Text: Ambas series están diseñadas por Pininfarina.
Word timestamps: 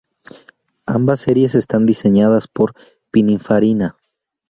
Ambas 0.87 1.19
series 1.19 1.53
están 1.53 1.85
diseñadas 1.85 2.47
por 2.47 2.73
Pininfarina. 3.11 3.97